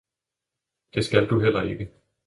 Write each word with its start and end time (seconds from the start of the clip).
Det 0.93 1.05
skal 1.05 1.29
du 1.29 1.39
heller 1.39 1.61
ikke! 1.61 1.91